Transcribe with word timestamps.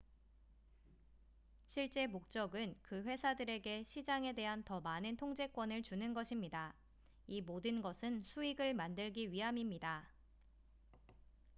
실제 1.67 2.07
목적은 2.07 2.73
그 2.81 3.03
회사들에게 3.03 3.83
시장에 3.83 4.33
대한 4.33 4.63
더 4.63 4.81
많은 4.81 5.15
통제권을 5.15 5.83
주는 5.83 6.15
것입니다 6.15 6.73
이 7.27 7.43
모든 7.43 7.83
것은 7.83 8.23
수익을 8.23 8.73
만들기 8.73 9.31
위함입니다 9.31 10.07